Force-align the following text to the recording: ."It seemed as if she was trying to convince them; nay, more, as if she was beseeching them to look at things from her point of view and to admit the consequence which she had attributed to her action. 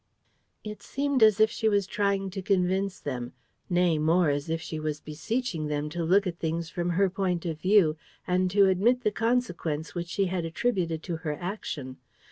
."It 0.71 0.81
seemed 0.81 1.21
as 1.21 1.39
if 1.39 1.51
she 1.51 1.69
was 1.69 1.85
trying 1.85 2.31
to 2.31 2.41
convince 2.41 2.99
them; 2.99 3.33
nay, 3.69 3.99
more, 3.99 4.31
as 4.31 4.49
if 4.49 4.59
she 4.59 4.79
was 4.79 4.99
beseeching 4.99 5.67
them 5.67 5.89
to 5.91 6.03
look 6.03 6.25
at 6.25 6.39
things 6.39 6.71
from 6.71 6.89
her 6.89 7.07
point 7.07 7.45
of 7.45 7.61
view 7.61 7.97
and 8.25 8.49
to 8.49 8.65
admit 8.65 9.01
the 9.03 9.11
consequence 9.11 9.93
which 9.93 10.07
she 10.07 10.25
had 10.25 10.43
attributed 10.43 11.03
to 11.03 11.17
her 11.17 11.33
action. 11.39 11.97